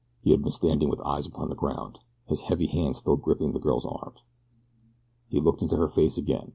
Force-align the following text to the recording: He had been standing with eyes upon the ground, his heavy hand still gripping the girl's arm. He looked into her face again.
He 0.23 0.31
had 0.31 0.41
been 0.41 0.51
standing 0.51 0.89
with 0.89 1.03
eyes 1.05 1.27
upon 1.27 1.49
the 1.49 1.55
ground, 1.55 1.99
his 2.25 2.39
heavy 2.41 2.65
hand 2.65 2.95
still 2.95 3.17
gripping 3.17 3.51
the 3.51 3.59
girl's 3.59 3.85
arm. 3.85 4.15
He 5.29 5.39
looked 5.39 5.61
into 5.61 5.77
her 5.77 5.87
face 5.87 6.17
again. 6.17 6.49